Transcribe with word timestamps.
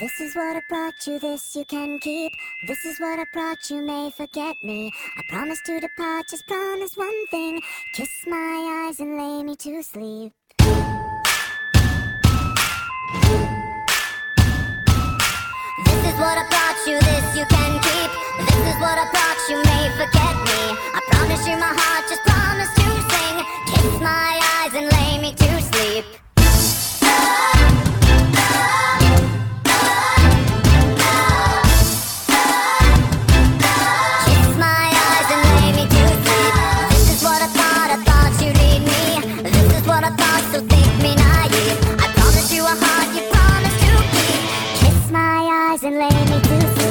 This 0.00 0.18
is 0.20 0.34
what 0.34 0.56
I 0.56 0.60
brought 0.68 1.06
you, 1.06 1.20
this 1.20 1.54
you 1.54 1.64
can 1.66 2.00
keep. 2.00 2.32
This 2.66 2.84
is 2.84 2.98
what 2.98 3.20
I 3.20 3.26
brought 3.32 3.70
you, 3.70 3.80
may 3.80 4.10
forget 4.10 4.56
me. 4.64 4.90
I 5.16 5.22
promise 5.28 5.60
to 5.66 5.78
depart, 5.78 6.26
just 6.28 6.48
promise 6.48 6.96
one 6.96 7.26
thing. 7.28 7.62
Kiss 7.94 8.10
my 8.26 8.88
eyes 8.88 8.98
and 8.98 9.16
lay 9.16 9.44
me 9.44 9.54
to 9.54 9.82
sleep. 9.84 10.32
This 10.58 10.66
is 16.10 16.16
what 16.18 16.38
I 16.38 16.44
brought 16.50 16.86
you, 16.88 16.98
this 16.98 17.36
you 17.36 17.44
can 17.46 17.78
keep. 17.78 18.10
This 18.48 18.66
is 18.74 18.80
what 18.80 18.98
I 18.98 19.06
brought 19.12 19.48
you, 19.48 19.62
may 19.62 19.90
forget 19.94 20.34
me. 20.42 20.76
I 20.92 21.00
promise 21.06 21.46
you 21.46 21.56
my 21.56 21.70
heart, 21.70 22.08
just 22.08 22.24
promise 22.24 22.74
to 22.74 22.83
and 45.84 45.98
let 45.98 46.30
me 46.30 46.40
do. 46.40 46.83